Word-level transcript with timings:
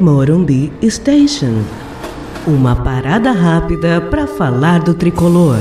Morumbi 0.00 0.72
Station. 0.90 1.62
Uma 2.48 2.82
parada 2.82 3.30
rápida 3.30 4.00
para 4.00 4.26
falar 4.26 4.82
do 4.82 4.92
tricolor. 4.92 5.58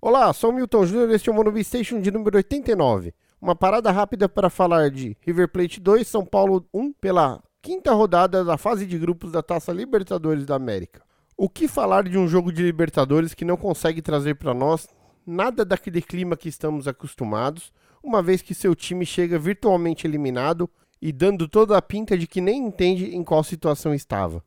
Olá, 0.00 0.32
sou 0.32 0.52
Milton 0.52 0.86
Júnior, 0.86 1.10
este 1.12 1.28
é 1.28 1.32
o 1.32 1.34
Morumbi 1.36 1.62
Station 1.62 2.00
de 2.00 2.10
número 2.10 2.36
89. 2.36 3.14
Uma 3.40 3.54
parada 3.54 3.92
rápida 3.92 4.28
para 4.28 4.50
falar 4.50 4.90
de 4.90 5.16
River 5.20 5.48
Plate 5.48 5.80
2, 5.80 6.08
São 6.08 6.26
Paulo 6.26 6.66
1, 6.74 6.92
pela 6.94 7.40
quinta 7.62 7.92
rodada 7.92 8.44
da 8.44 8.58
fase 8.58 8.84
de 8.84 8.98
grupos 8.98 9.30
da 9.30 9.40
Taça 9.40 9.72
Libertadores 9.72 10.44
da 10.44 10.56
América. 10.56 11.02
O 11.36 11.48
que 11.48 11.68
falar 11.68 12.08
de 12.08 12.18
um 12.18 12.26
jogo 12.26 12.52
de 12.52 12.62
Libertadores 12.62 13.34
que 13.34 13.44
não 13.44 13.56
consegue 13.56 14.02
trazer 14.02 14.34
para 14.34 14.52
nós 14.52 14.88
nada 15.24 15.64
daquele 15.64 16.02
clima 16.02 16.36
que 16.36 16.48
estamos 16.48 16.88
acostumados, 16.88 17.72
uma 18.02 18.20
vez 18.20 18.42
que 18.42 18.52
seu 18.52 18.74
time 18.74 19.06
chega 19.06 19.38
virtualmente 19.38 20.06
eliminado 20.08 20.68
e 21.06 21.12
dando 21.12 21.46
toda 21.46 21.78
a 21.78 21.80
pinta 21.80 22.18
de 22.18 22.26
que 22.26 22.40
nem 22.40 22.66
entende 22.66 23.14
em 23.14 23.22
qual 23.22 23.44
situação 23.44 23.94
estava. 23.94 24.42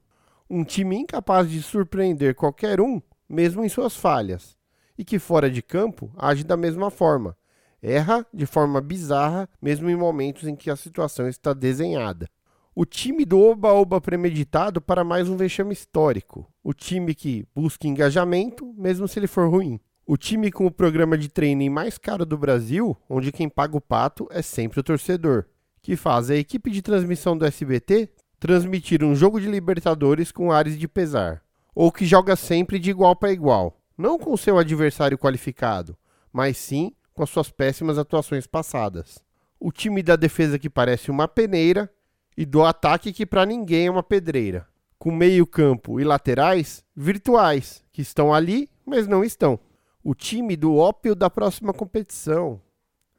Um 0.50 0.66
time 0.66 0.98
incapaz 0.98 1.50
de 1.50 1.62
surpreender 1.62 2.36
qualquer 2.36 2.82
um, 2.82 3.02
mesmo 3.30 3.64
em 3.64 3.70
suas 3.70 3.96
falhas, 3.96 4.58
e 4.98 5.06
que 5.06 5.20
fora 5.20 5.50
de 5.50 5.62
campo 5.62 6.12
age 6.18 6.44
da 6.44 6.58
mesma 6.58 6.92
forma. 6.92 7.38
Erra 7.82 8.28
de 8.34 8.46
forma 8.46 8.82
bizarra, 8.82 9.48
mesmo 9.62 9.90
em 9.90 9.96
momentos 9.96 10.50
em 10.50 10.54
que 10.54 10.70
a 10.70 10.76
situação 10.76 11.30
está 11.30 11.54
desenhada. 11.54 12.28
O 12.76 12.84
time 12.84 13.24
do 13.24 13.40
Oba-Oba 13.40 14.02
premeditado 14.02 14.82
para 14.82 15.06
mais 15.06 15.30
um 15.30 15.38
vexame 15.38 15.72
histórico. 15.72 16.46
O 16.62 16.74
time 16.74 17.16
que 17.16 17.48
busca 17.56 17.88
engajamento, 17.88 18.74
mesmo 18.78 19.08
se 19.08 19.18
ele 19.18 19.28
for 19.28 19.50
ruim. 19.50 19.80
O 20.06 20.18
time 20.18 20.52
com 20.52 20.66
o 20.66 20.72
programa 20.72 21.18
de 21.18 21.30
training 21.30 21.70
mais 21.70 21.98
caro 21.98 22.26
do 22.26 22.38
Brasil, 22.38 22.98
onde 23.10 23.32
quem 23.32 23.48
paga 23.48 23.78
o 23.78 23.82
pato 23.82 24.28
é 24.30 24.42
sempre 24.42 24.82
o 24.82 24.84
torcedor, 24.84 25.46
que 25.90 25.96
faz 25.96 26.30
a 26.30 26.36
equipe 26.36 26.70
de 26.70 26.84
transmissão 26.84 27.36
do 27.36 27.48
SBT 27.48 28.10
transmitir 28.40 29.04
um 29.04 29.16
jogo 29.16 29.42
de 29.42 29.48
Libertadores 29.50 30.32
com 30.32 30.52
ares 30.52 30.78
de 30.78 30.88
pesar, 30.88 31.42
ou 31.74 31.92
que 31.92 32.06
joga 32.06 32.36
sempre 32.36 32.78
de 32.78 32.92
igual 32.92 33.16
para 33.16 33.32
igual, 33.32 33.82
não 33.98 34.20
com 34.20 34.38
seu 34.38 34.60
adversário 34.60 35.18
qualificado, 35.18 35.98
mas 36.32 36.58
sim 36.58 36.94
com 37.12 37.24
as 37.24 37.32
suas 37.32 37.50
péssimas 37.50 37.98
atuações 37.98 38.46
passadas. 38.46 39.18
O 39.60 39.72
time 39.72 40.04
da 40.04 40.16
defesa 40.16 40.60
que 40.60 40.70
parece 40.70 41.10
uma 41.10 41.28
peneira 41.28 41.92
e 42.38 42.46
do 42.46 42.64
ataque 42.64 43.12
que 43.12 43.26
para 43.26 43.44
ninguém 43.44 43.88
é 43.88 43.92
uma 43.92 44.04
pedreira, 44.04 44.68
com 45.00 45.12
meio-campo 45.12 46.00
e 46.00 46.04
laterais 46.04 46.84
virtuais, 46.96 47.84
que 47.92 48.04
estão 48.04 48.32
ali, 48.32 48.70
mas 48.86 49.08
não 49.08 49.24
estão 49.24 49.60
o 50.04 50.14
time 50.14 50.56
do 50.56 50.76
ópio 50.76 51.16
da 51.16 51.32
próxima 51.32 51.74
competição. 51.74 52.62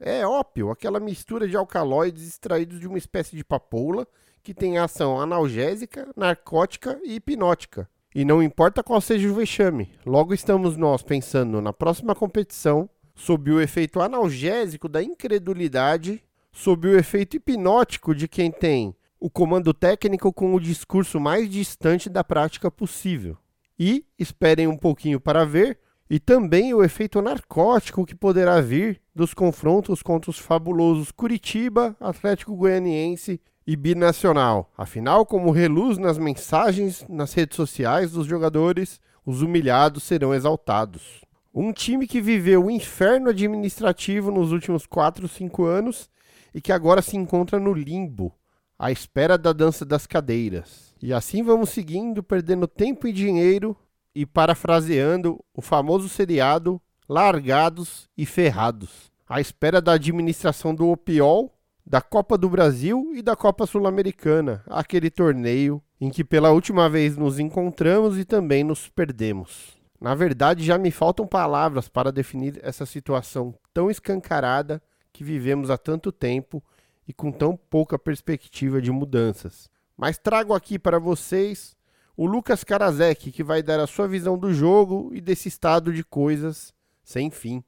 É 0.02 0.26
ópio, 0.26 0.70
aquela 0.70 0.98
mistura 0.98 1.46
de 1.46 1.54
alcaloides 1.54 2.26
extraídos 2.26 2.80
de 2.80 2.88
uma 2.88 2.96
espécie 2.96 3.36
de 3.36 3.44
papoula 3.44 4.08
que 4.42 4.54
tem 4.54 4.78
ação 4.78 5.20
analgésica, 5.20 6.08
narcótica 6.16 6.98
e 7.04 7.16
hipnótica. 7.16 7.86
E 8.14 8.24
não 8.24 8.42
importa 8.42 8.82
qual 8.82 8.98
seja 9.02 9.28
o 9.28 9.34
vexame, 9.34 9.92
logo 10.06 10.32
estamos 10.32 10.76
nós 10.78 11.02
pensando 11.02 11.60
na 11.60 11.72
próxima 11.72 12.14
competição 12.14 12.88
sob 13.14 13.52
o 13.52 13.60
efeito 13.60 14.00
analgésico 14.00 14.88
da 14.88 15.02
incredulidade, 15.02 16.24
sob 16.50 16.88
o 16.88 16.98
efeito 16.98 17.36
hipnótico 17.36 18.14
de 18.14 18.26
quem 18.26 18.50
tem 18.50 18.96
o 19.20 19.28
comando 19.28 19.74
técnico 19.74 20.32
com 20.32 20.54
o 20.54 20.60
discurso 20.60 21.20
mais 21.20 21.48
distante 21.50 22.08
da 22.08 22.24
prática 22.24 22.70
possível. 22.70 23.36
E 23.78 24.06
esperem 24.18 24.66
um 24.66 24.78
pouquinho 24.78 25.20
para 25.20 25.44
ver 25.44 25.78
e 26.10 26.18
também 26.18 26.74
o 26.74 26.82
efeito 26.82 27.22
narcótico 27.22 28.04
que 28.04 28.16
poderá 28.16 28.60
vir 28.60 29.00
dos 29.14 29.32
confrontos 29.32 30.02
contra 30.02 30.28
os 30.28 30.40
fabulosos 30.40 31.12
Curitiba, 31.12 31.96
Atlético 32.00 32.56
Goianiense 32.56 33.40
e 33.64 33.76
Binacional. 33.76 34.72
Afinal, 34.76 35.24
como 35.24 35.52
reluz 35.52 35.98
nas 35.98 36.18
mensagens 36.18 37.06
nas 37.08 37.32
redes 37.32 37.54
sociais 37.54 38.10
dos 38.10 38.26
jogadores, 38.26 39.00
os 39.24 39.40
humilhados 39.40 40.02
serão 40.02 40.34
exaltados. 40.34 41.20
Um 41.54 41.72
time 41.72 42.08
que 42.08 42.20
viveu 42.20 42.64
o 42.64 42.70
inferno 42.70 43.30
administrativo 43.30 44.32
nos 44.32 44.50
últimos 44.50 44.86
4, 44.86 45.28
5 45.28 45.64
anos 45.64 46.10
e 46.52 46.60
que 46.60 46.72
agora 46.72 47.02
se 47.02 47.16
encontra 47.16 47.60
no 47.60 47.72
limbo, 47.72 48.34
à 48.76 48.90
espera 48.90 49.38
da 49.38 49.52
dança 49.52 49.84
das 49.84 50.08
cadeiras. 50.08 50.92
E 51.00 51.12
assim 51.12 51.44
vamos 51.44 51.70
seguindo, 51.70 52.20
perdendo 52.20 52.66
tempo 52.66 53.06
e 53.06 53.12
dinheiro 53.12 53.76
e 54.14 54.26
parafraseando 54.26 55.42
o 55.54 55.62
famoso 55.62 56.08
seriado 56.08 56.80
Largados 57.08 58.08
e 58.16 58.24
Ferrados, 58.24 59.10
à 59.28 59.40
espera 59.40 59.80
da 59.80 59.92
administração 59.92 60.74
do 60.74 60.88
Opiol, 60.88 61.52
da 61.84 62.00
Copa 62.00 62.38
do 62.38 62.48
Brasil 62.48 63.12
e 63.14 63.22
da 63.22 63.34
Copa 63.34 63.66
Sul-Americana, 63.66 64.62
aquele 64.68 65.10
torneio 65.10 65.82
em 66.00 66.08
que 66.08 66.24
pela 66.24 66.50
última 66.50 66.88
vez 66.88 67.16
nos 67.16 67.38
encontramos 67.38 68.16
e 68.16 68.24
também 68.24 68.62
nos 68.62 68.88
perdemos. 68.88 69.76
Na 70.00 70.14
verdade, 70.14 70.64
já 70.64 70.78
me 70.78 70.90
faltam 70.90 71.26
palavras 71.26 71.88
para 71.88 72.12
definir 72.12 72.58
essa 72.62 72.86
situação 72.86 73.54
tão 73.74 73.90
escancarada 73.90 74.80
que 75.12 75.22
vivemos 75.22 75.68
há 75.68 75.76
tanto 75.76 76.10
tempo 76.10 76.62
e 77.06 77.12
com 77.12 77.30
tão 77.30 77.56
pouca 77.56 77.98
perspectiva 77.98 78.80
de 78.80 78.90
mudanças. 78.90 79.68
Mas 79.96 80.16
trago 80.16 80.54
aqui 80.54 80.78
para 80.78 80.98
vocês 80.98 81.76
o 82.20 82.26
Lucas 82.26 82.62
Karasek, 82.62 83.32
que 83.32 83.42
vai 83.42 83.62
dar 83.62 83.80
a 83.80 83.86
sua 83.86 84.06
visão 84.06 84.36
do 84.36 84.52
jogo 84.52 85.10
e 85.14 85.22
desse 85.22 85.48
estado 85.48 85.90
de 85.90 86.04
coisas 86.04 86.70
sem 87.02 87.30
fim. 87.30 87.64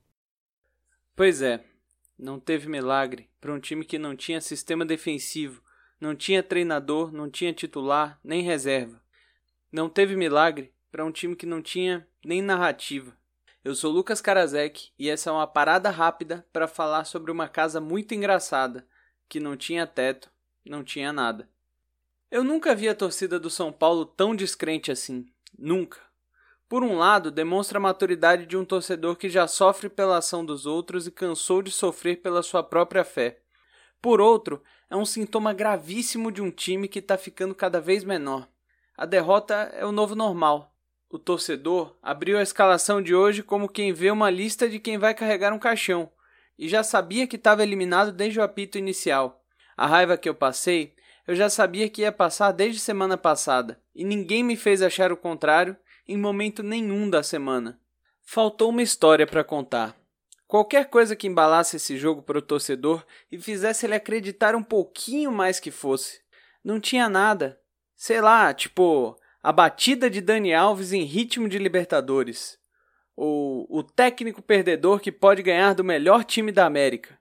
Pois 1.17 1.41
é, 1.41 1.65
não 2.19 2.39
teve 2.39 2.69
milagre 2.69 3.31
para 3.41 3.51
um 3.51 3.59
time 3.59 3.83
que 3.83 3.99
não 3.99 4.15
tinha 4.15 4.43
sistema 4.43 4.85
defensivo, 4.85 5.63
não 5.99 6.15
tinha 6.15 6.43
treinador, 6.43 7.11
não 7.11 7.31
tinha 7.31 7.51
titular, 7.55 8.21
nem 8.23 8.43
reserva. 8.43 9.03
Não 9.73 9.89
teve 9.89 10.15
milagre 10.17 10.71
para 10.91 11.03
um 11.03 11.11
time 11.11 11.35
que 11.35 11.47
não 11.47 11.63
tinha 11.63 12.07
nem 12.23 12.43
narrativa. 12.43 13.17
Eu 13.65 13.75
sou 13.75 13.91
Lucas 13.91 14.21
Karasek 14.21 14.91
e 14.99 15.09
essa 15.09 15.31
é 15.31 15.33
uma 15.33 15.47
parada 15.47 15.89
rápida 15.89 16.47
para 16.53 16.69
falar 16.69 17.05
sobre 17.05 17.33
uma 17.33 17.49
casa 17.49 17.81
muito 17.81 18.15
engraçada, 18.15 18.87
que 19.31 19.41
não 19.41 19.57
tinha 19.57 19.87
teto, 19.87 20.31
não 20.63 20.85
tinha 20.85 21.11
nada. 21.11 21.49
Eu 22.33 22.43
nunca 22.43 22.75
vi 22.75 22.89
a 22.89 22.95
torcida 22.95 23.39
do 23.39 23.51
São 23.51 23.71
Paulo 23.71 24.07
tão 24.07 24.35
descrente 24.35 24.91
assim. 24.91 25.27
Nunca. 25.59 25.99
Por 26.67 26.83
um 26.83 26.97
lado, 26.97 27.31
demonstra 27.31 27.77
a 27.77 27.81
maturidade 27.81 28.47
de 28.47 28.57
um 28.57 28.65
torcedor 28.65 29.17
que 29.17 29.29
já 29.29 29.47
sofre 29.47 29.91
pela 29.91 30.17
ação 30.17 30.43
dos 30.43 30.65
outros 30.65 31.07
e 31.07 31.11
cansou 31.11 31.61
de 31.61 31.71
sofrer 31.71 32.23
pela 32.23 32.43
sua 32.43 32.63
própria 32.63 33.05
fé. 33.05 33.41
Por 34.01 34.19
outro, 34.19 34.63
é 34.89 34.97
um 34.97 35.05
sintoma 35.05 35.53
gravíssimo 35.53 36.33
de 36.33 36.41
um 36.41 36.51
time 36.51 36.89
que 36.89 37.01
está 37.01 37.19
ficando 37.19 37.55
cada 37.55 37.83
vez 37.83 38.03
menor. 38.03 38.49
A 38.97 39.05
derrota 39.05 39.71
é 39.75 39.85
o 39.85 39.93
novo 39.93 40.15
normal. 40.15 40.75
O 41.11 41.19
torcedor 41.19 41.95
abriu 42.03 42.39
a 42.39 42.43
escalação 42.43 43.03
de 43.03 43.15
hoje 43.15 43.43
como 43.43 43.69
quem 43.69 43.93
vê 43.93 44.11
uma 44.11 44.31
lista 44.31 44.71
de 44.71 44.79
quem 44.79 44.97
vai 44.97 45.13
carregar 45.13 45.53
um 45.53 45.59
caixão 45.59 46.11
e 46.59 46.67
já 46.67 46.83
sabia 46.83 47.27
que 47.27 47.37
estava 47.37 47.63
eliminado 47.63 48.11
desde 48.11 48.41
o 48.41 48.43
apito 48.43 48.79
inicial. 48.79 49.45
A 49.77 49.87
raiva 49.87 50.17
que 50.17 50.31
eu 50.31 50.35
passei 50.35 50.95
eu 51.27 51.35
já 51.37 51.49
sabia 51.49 51.89
que 51.89 52.03
ia 52.03 52.13
passar 52.13 52.53
desde 52.53 52.81
semana 52.81 53.17
passada, 53.17 53.81
e 53.95 54.05
ninguém 54.05 54.43
me 54.43 54.57
fez 54.57 54.83
achar 54.83 55.13
o 55.13 55.17
contrário 55.17 55.77
em 56.07 56.17
momento 56.17 56.63
nenhum 56.63 57.09
da 57.09 57.23
semana. 57.23 57.81
Faltou 58.23 58.71
uma 58.71 58.83
história 58.83 59.27
para 59.27 59.45
contar. 59.45 59.97
Qualquer 60.47 60.91
coisa 60.91 61.17
que 61.17 61.27
embalasse 61.27 61.77
esse 61.77 61.97
jogo 61.97 62.23
para 62.23 62.39
o 62.39 62.43
torcedor 62.43 63.07
e 63.31 63.39
fizesse 63.39 63.87
ele 63.87 63.95
acreditar 63.95 64.55
um 64.55 64.63
pouquinho 64.63 65.33
mais 65.33 65.59
que 65.59 65.71
fosse. 65.71 66.21
Não 66.63 66.79
tinha 66.79 67.09
nada. 67.09 67.59
Sei 67.97 68.21
lá, 68.21 68.53
tipo, 68.53 69.17
a 69.43 69.51
batida 69.51 70.11
de 70.11 70.21
Dani 70.21 70.53
Alves 70.53 70.93
em 70.93 71.05
ritmo 71.05 71.49
de 71.49 71.57
Libertadores. 71.57 72.59
Ou 73.17 73.67
o 73.71 73.83
técnico 73.83 74.43
perdedor 74.43 75.01
que 75.01 75.11
pode 75.11 75.43
ganhar 75.43 75.75
do 75.75 75.85
melhor 75.85 76.25
time 76.25 76.53
da 76.53 76.67
América. 76.67 77.19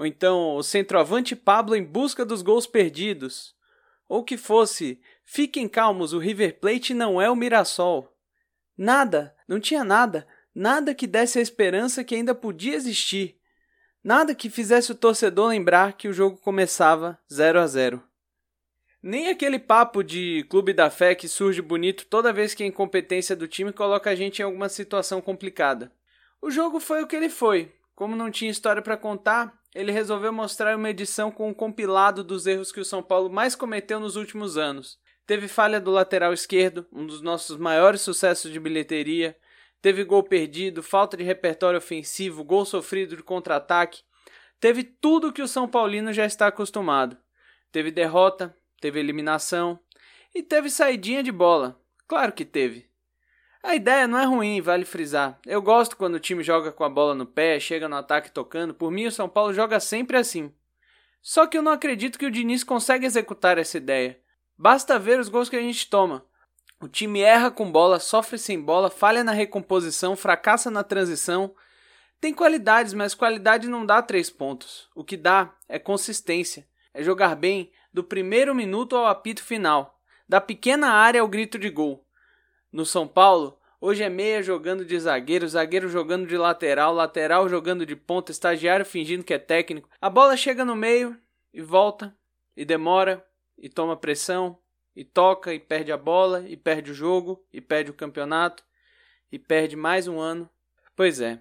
Ou 0.00 0.06
então 0.06 0.56
o 0.56 0.62
centroavante 0.62 1.36
Pablo 1.36 1.76
em 1.76 1.84
busca 1.84 2.24
dos 2.24 2.40
gols 2.40 2.66
perdidos. 2.66 3.54
Ou 4.08 4.24
que 4.24 4.38
fosse, 4.38 4.98
fiquem 5.26 5.68
calmos, 5.68 6.14
o 6.14 6.18
River 6.18 6.58
Plate 6.58 6.94
não 6.94 7.20
é 7.20 7.30
o 7.30 7.36
Mirassol. 7.36 8.10
Nada, 8.74 9.36
não 9.46 9.60
tinha 9.60 9.84
nada, 9.84 10.26
nada 10.54 10.94
que 10.94 11.06
desse 11.06 11.38
a 11.38 11.42
esperança 11.42 12.02
que 12.02 12.14
ainda 12.14 12.34
podia 12.34 12.76
existir. 12.76 13.36
Nada 14.02 14.34
que 14.34 14.48
fizesse 14.48 14.90
o 14.90 14.94
torcedor 14.94 15.48
lembrar 15.50 15.92
que 15.92 16.08
o 16.08 16.14
jogo 16.14 16.38
começava 16.38 17.18
0 17.30 17.60
a 17.60 17.66
0. 17.66 18.02
Nem 19.02 19.28
aquele 19.28 19.58
papo 19.58 20.02
de 20.02 20.46
clube 20.48 20.72
da 20.72 20.88
fé 20.88 21.14
que 21.14 21.28
surge 21.28 21.60
bonito 21.60 22.06
toda 22.06 22.32
vez 22.32 22.54
que 22.54 22.62
a 22.62 22.66
incompetência 22.66 23.36
do 23.36 23.46
time 23.46 23.70
coloca 23.70 24.08
a 24.08 24.14
gente 24.14 24.38
em 24.38 24.46
alguma 24.46 24.70
situação 24.70 25.20
complicada. 25.20 25.92
O 26.40 26.50
jogo 26.50 26.80
foi 26.80 27.02
o 27.02 27.06
que 27.06 27.16
ele 27.16 27.28
foi. 27.28 27.70
Como 27.94 28.16
não 28.16 28.30
tinha 28.30 28.50
história 28.50 28.80
para 28.80 28.96
contar, 28.96 29.59
ele 29.74 29.92
resolveu 29.92 30.32
mostrar 30.32 30.76
uma 30.76 30.90
edição 30.90 31.30
com 31.30 31.48
um 31.48 31.54
compilado 31.54 32.24
dos 32.24 32.46
erros 32.46 32.72
que 32.72 32.80
o 32.80 32.84
São 32.84 33.02
Paulo 33.02 33.30
mais 33.30 33.54
cometeu 33.54 34.00
nos 34.00 34.16
últimos 34.16 34.56
anos. 34.56 34.98
Teve 35.26 35.46
falha 35.46 35.80
do 35.80 35.92
lateral 35.92 36.32
esquerdo, 36.32 36.86
um 36.92 37.06
dos 37.06 37.20
nossos 37.20 37.56
maiores 37.56 38.00
sucessos 38.00 38.50
de 38.50 38.58
bilheteria. 38.58 39.36
Teve 39.80 40.02
gol 40.02 40.24
perdido, 40.24 40.82
falta 40.82 41.16
de 41.16 41.22
repertório 41.22 41.78
ofensivo, 41.78 42.42
gol 42.42 42.64
sofrido 42.64 43.16
de 43.16 43.22
contra-ataque. 43.22 44.02
Teve 44.58 44.82
tudo 44.82 45.32
que 45.32 45.40
o 45.40 45.48
São 45.48 45.68
Paulino 45.68 46.12
já 46.12 46.26
está 46.26 46.48
acostumado. 46.48 47.16
Teve 47.70 47.92
derrota, 47.92 48.54
teve 48.80 48.98
eliminação 48.98 49.78
e 50.34 50.42
teve 50.42 50.68
saidinha 50.68 51.22
de 51.22 51.30
bola. 51.30 51.80
Claro 52.08 52.32
que 52.32 52.44
teve. 52.44 52.89
A 53.62 53.74
ideia 53.74 54.08
não 54.08 54.18
é 54.18 54.24
ruim, 54.24 54.60
vale 54.60 54.84
frisar. 54.84 55.38
Eu 55.46 55.60
gosto 55.60 55.96
quando 55.96 56.14
o 56.14 56.20
time 56.20 56.42
joga 56.42 56.72
com 56.72 56.82
a 56.82 56.88
bola 56.88 57.14
no 57.14 57.26
pé, 57.26 57.60
chega 57.60 57.88
no 57.88 57.96
ataque 57.96 58.32
tocando. 58.32 58.72
Por 58.72 58.90
mim, 58.90 59.06
o 59.06 59.12
São 59.12 59.28
Paulo 59.28 59.52
joga 59.52 59.78
sempre 59.78 60.16
assim. 60.16 60.52
Só 61.20 61.46
que 61.46 61.58
eu 61.58 61.62
não 61.62 61.72
acredito 61.72 62.18
que 62.18 62.24
o 62.24 62.30
Diniz 62.30 62.64
consegue 62.64 63.04
executar 63.04 63.58
essa 63.58 63.76
ideia. 63.76 64.18
Basta 64.56 64.98
ver 64.98 65.20
os 65.20 65.28
gols 65.28 65.50
que 65.50 65.56
a 65.56 65.60
gente 65.60 65.88
toma. 65.88 66.24
O 66.80 66.88
time 66.88 67.20
erra 67.20 67.50
com 67.50 67.70
bola, 67.70 68.00
sofre 68.00 68.38
sem 68.38 68.58
bola, 68.58 68.88
falha 68.88 69.22
na 69.22 69.32
recomposição, 69.32 70.16
fracassa 70.16 70.70
na 70.70 70.82
transição. 70.82 71.54
Tem 72.18 72.32
qualidades, 72.32 72.94
mas 72.94 73.14
qualidade 73.14 73.68
não 73.68 73.84
dá 73.84 74.00
três 74.00 74.30
pontos. 74.30 74.88
O 74.94 75.04
que 75.04 75.16
dá 75.18 75.54
é 75.68 75.78
consistência. 75.78 76.66
É 76.94 77.02
jogar 77.02 77.36
bem 77.36 77.70
do 77.92 78.02
primeiro 78.02 78.54
minuto 78.54 78.96
ao 78.96 79.06
apito 79.06 79.42
final, 79.42 80.00
da 80.26 80.40
pequena 80.40 80.88
área 80.88 81.20
ao 81.20 81.28
grito 81.28 81.58
de 81.58 81.68
gol. 81.68 82.06
No 82.72 82.86
São 82.86 83.06
Paulo, 83.06 83.58
hoje 83.80 84.04
é 84.04 84.08
meia 84.08 84.40
jogando 84.42 84.84
de 84.84 84.98
zagueiro, 84.98 85.48
zagueiro 85.48 85.88
jogando 85.88 86.26
de 86.26 86.36
lateral, 86.36 86.94
lateral 86.94 87.48
jogando 87.48 87.84
de 87.84 87.96
ponta, 87.96 88.30
estagiário 88.30 88.86
fingindo 88.86 89.24
que 89.24 89.34
é 89.34 89.38
técnico. 89.38 89.88
A 90.00 90.08
bola 90.08 90.36
chega 90.36 90.64
no 90.64 90.76
meio 90.76 91.18
e 91.52 91.60
volta, 91.60 92.16
e 92.56 92.64
demora, 92.64 93.26
e 93.58 93.68
toma 93.68 93.96
pressão, 93.96 94.56
e 94.94 95.04
toca, 95.04 95.52
e 95.52 95.58
perde 95.58 95.90
a 95.90 95.96
bola, 95.96 96.48
e 96.48 96.56
perde 96.56 96.92
o 96.92 96.94
jogo, 96.94 97.44
e 97.52 97.60
perde 97.60 97.90
o 97.90 97.94
campeonato, 97.94 98.62
e 99.32 99.38
perde 99.38 99.74
mais 99.74 100.06
um 100.06 100.20
ano. 100.20 100.48
Pois 100.94 101.20
é. 101.20 101.40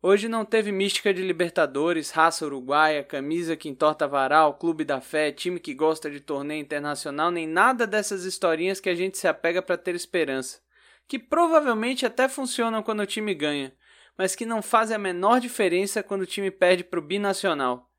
Hoje 0.00 0.28
não 0.28 0.44
teve 0.44 0.70
mística 0.70 1.12
de 1.12 1.22
Libertadores, 1.22 2.12
raça 2.12 2.46
uruguaia, 2.46 3.02
camisa 3.02 3.56
que 3.56 3.68
entorta 3.68 4.06
varal, 4.06 4.54
clube 4.54 4.84
da 4.84 5.00
fé, 5.00 5.32
time 5.32 5.58
que 5.58 5.74
gosta 5.74 6.08
de 6.08 6.20
torneio 6.20 6.60
internacional, 6.60 7.32
nem 7.32 7.48
nada 7.48 7.84
dessas 7.84 8.22
historinhas 8.22 8.78
que 8.78 8.88
a 8.88 8.94
gente 8.94 9.18
se 9.18 9.26
apega 9.26 9.60
para 9.60 9.76
ter 9.76 9.96
esperança, 9.96 10.60
que 11.08 11.18
provavelmente 11.18 12.06
até 12.06 12.28
funcionam 12.28 12.80
quando 12.80 13.00
o 13.00 13.06
time 13.06 13.34
ganha, 13.34 13.74
mas 14.16 14.36
que 14.36 14.46
não 14.46 14.62
fazem 14.62 14.94
a 14.94 15.00
menor 15.00 15.40
diferença 15.40 16.00
quando 16.00 16.22
o 16.22 16.26
time 16.26 16.52
perde 16.52 16.84
para 16.84 17.00
o 17.00 17.02
binacional. 17.02 17.90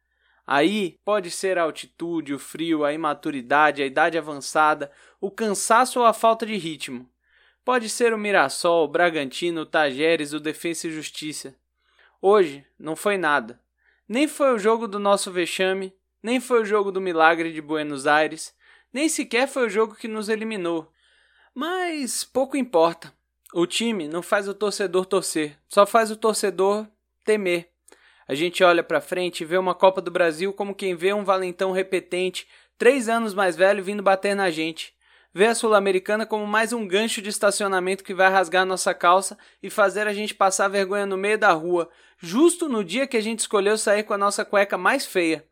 Aí 0.47 0.95
pode 1.03 1.29
ser 1.29 1.57
a 1.57 1.63
altitude, 1.63 2.33
o 2.33 2.39
frio, 2.39 2.85
a 2.85 2.93
imaturidade, 2.93 3.83
a 3.83 3.85
idade 3.85 4.17
avançada, 4.17 4.89
o 5.19 5.29
cansaço 5.29 5.99
ou 5.99 6.05
a 6.05 6.13
falta 6.13 6.45
de 6.45 6.55
ritmo. 6.55 7.09
Pode 7.65 7.89
ser 7.89 8.13
o 8.13 8.17
Mirassol, 8.17 8.85
o 8.85 8.87
Bragantino, 8.87 9.61
o 9.61 9.65
Tajeres, 9.65 10.31
o 10.31 10.39
Defensa 10.39 10.87
e 10.87 10.91
Justiça. 10.91 11.53
Hoje 12.21 12.65
não 12.77 12.95
foi 12.95 13.17
nada. 13.17 13.59
Nem 14.07 14.27
foi 14.27 14.53
o 14.53 14.59
jogo 14.59 14.87
do 14.87 14.99
nosso 14.99 15.31
vexame, 15.31 15.93
nem 16.21 16.39
foi 16.39 16.61
o 16.61 16.65
jogo 16.65 16.91
do 16.91 16.99
milagre 16.99 17.53
de 17.53 17.61
Buenos 17.61 18.07
Aires, 18.07 18.53
nem 18.91 19.07
sequer 19.07 19.47
foi 19.47 19.67
o 19.67 19.69
jogo 19.69 19.95
que 19.95 20.07
nos 20.07 20.27
eliminou. 20.27 20.91
Mas 21.55 22.23
pouco 22.23 22.57
importa. 22.57 23.13
O 23.53 23.65
time 23.65 24.07
não 24.07 24.21
faz 24.21 24.47
o 24.47 24.53
torcedor 24.53 25.05
torcer, 25.05 25.57
só 25.67 25.85
faz 25.85 26.11
o 26.11 26.15
torcedor 26.15 26.87
temer. 27.23 27.69
A 28.27 28.35
gente 28.35 28.63
olha 28.63 28.83
para 28.83 29.01
frente 29.01 29.41
e 29.41 29.45
vê 29.45 29.57
uma 29.57 29.73
Copa 29.73 30.01
do 30.01 30.11
Brasil 30.11 30.51
como 30.53 30.75
quem 30.75 30.95
vê 30.95 31.13
um 31.13 31.23
valentão 31.23 31.71
repetente, 31.71 32.47
três 32.77 33.07
anos 33.07 33.33
mais 33.33 33.55
velho, 33.55 33.83
vindo 33.83 34.03
bater 34.03 34.35
na 34.35 34.49
gente 34.51 34.93
vê 35.33 35.45
a 35.45 35.55
Sul-Americana 35.55 36.25
como 36.25 36.45
mais 36.47 36.73
um 36.73 36.87
gancho 36.87 37.21
de 37.21 37.29
estacionamento 37.29 38.03
que 38.03 38.13
vai 38.13 38.29
rasgar 38.29 38.65
nossa 38.65 38.93
calça 38.93 39.37
e 39.61 39.69
fazer 39.69 40.07
a 40.07 40.13
gente 40.13 40.33
passar 40.33 40.67
vergonha 40.67 41.05
no 41.05 41.17
meio 41.17 41.37
da 41.37 41.51
rua, 41.51 41.89
justo 42.19 42.67
no 42.67 42.83
dia 42.83 43.07
que 43.07 43.17
a 43.17 43.21
gente 43.21 43.39
escolheu 43.39 43.77
sair 43.77 44.03
com 44.03 44.13
a 44.13 44.17
nossa 44.17 44.45
cueca 44.45 44.77
mais 44.77 45.05
feia. 45.05 45.45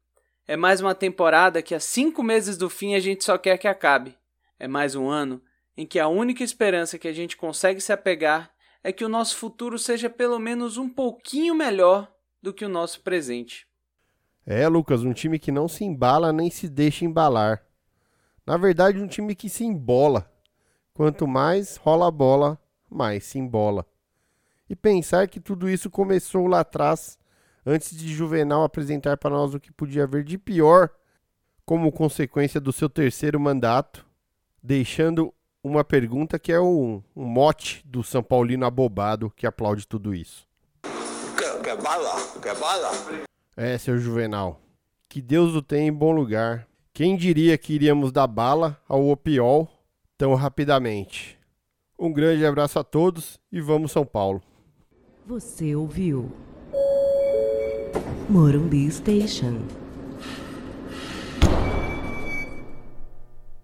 É 0.48 0.56
mais 0.56 0.82
uma 0.82 0.94
temporada 0.94 1.62
que, 1.62 1.74
a 1.74 1.80
cinco 1.80 2.22
meses 2.22 2.58
do 2.58 2.70
fim, 2.70 2.94
a 2.94 3.00
gente 3.00 3.24
só 3.24 3.38
quer 3.38 3.58
que 3.58 3.68
acabe. 3.68 4.18
É 4.60 4.68
mais 4.68 4.96
um 4.96 5.10
ano 5.10 5.42
em 5.76 5.86
que 5.86 6.00
a 6.00 6.08
única 6.08 6.44
esperança 6.44 6.98
que 6.98 7.08
a 7.08 7.14
gente 7.14 7.38
consegue 7.38 7.80
se 7.80 7.94
apegar 7.94 8.52
é 8.84 8.92
que 8.92 9.06
o 9.06 9.10
nosso 9.10 9.38
futuro 9.38 9.78
seja 9.78 10.10
pelo 10.10 10.40
menos 10.40 10.78
um 10.78 10.90
pouquinho 10.90 11.54
melhor 11.54 12.12
do 12.42 12.54
que 12.54 12.66
o 12.66 12.70
nosso 12.70 13.02
presente. 13.02 13.68
É, 14.46 14.68
Lucas, 14.68 15.04
um 15.04 15.14
time 15.14 15.38
que 15.38 15.52
não 15.52 15.68
se 15.68 15.84
embala 15.84 16.32
nem 16.32 16.50
se 16.50 16.70
deixa 16.70 17.06
embalar. 17.06 17.66
Na 18.46 18.56
verdade, 18.56 19.00
um 19.00 19.08
time 19.08 19.36
que 19.36 19.50
se 19.50 19.66
embola. 19.66 20.32
Quanto 20.94 21.28
mais 21.28 21.76
rola 21.76 22.08
a 22.08 22.12
bola, 22.12 22.60
mais 22.90 23.26
se 23.26 23.38
embola. 23.38 23.86
E 24.70 24.76
pensar 24.76 25.28
que 25.28 25.40
tudo 25.40 25.70
isso 25.70 25.90
começou 25.90 26.48
lá 26.48 26.62
atrás, 26.62 27.18
antes 27.66 27.96
de 27.96 28.14
Juvenal 28.14 28.64
apresentar 28.64 29.18
para 29.18 29.30
nós 29.30 29.54
o 29.54 29.60
que 29.60 29.72
podia 29.72 30.04
haver 30.04 30.24
de 30.24 30.38
pior 30.38 30.90
como 31.66 31.92
consequência 31.92 32.60
do 32.60 32.72
seu 32.72 32.90
terceiro 32.90 33.40
mandato, 33.40 34.06
deixando 34.62 35.34
uma 35.64 35.84
pergunta 35.84 36.40
que 36.40 36.52
é 36.52 36.60
um, 36.60 37.02
um 37.16 37.26
mote 37.26 37.82
do 37.86 38.04
São 38.04 38.24
Paulino 38.24 38.66
abobado 38.66 39.32
que 39.36 39.46
aplaude 39.46 39.88
tudo 39.88 40.16
isso. 40.16 40.48
Que, 40.84 41.64
que 41.64 41.76
bala, 41.82 42.16
que 42.42 42.54
bala. 42.54 42.92
É, 43.56 43.78
seu 43.78 43.98
Juvenal. 43.98 44.62
Que 45.10 45.22
Deus 45.22 45.56
o 45.56 45.62
tenha 45.62 45.88
em 45.88 45.94
bom 45.94 46.12
lugar 46.12 46.68
quem 46.98 47.16
diria 47.16 47.56
que 47.60 47.74
iríamos 47.74 48.12
dar 48.12 48.26
bala 48.26 48.76
ao 48.90 49.08
Opiol 49.08 49.70
tão 50.18 50.34
rapidamente? 50.34 51.38
Um 52.00 52.12
grande 52.12 52.44
abraço 52.44 52.80
a 52.80 52.84
todos 52.84 53.40
e 53.52 53.62
vamos 53.62 53.92
São 53.92 54.04
Paulo. 54.04 54.42
Você 55.28 55.76
ouviu 55.76 56.32
Morumbi 58.30 58.90
Station. 58.90 59.60